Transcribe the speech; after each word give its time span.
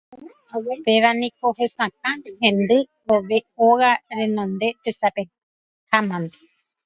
Péva 0.85 1.11
niko 1.21 1.47
hesakã 1.57 2.11
hendy 2.45 2.79
vove 3.07 3.39
óga 3.67 3.91
renonde 4.19 4.67
tesapehámante. 4.83 6.37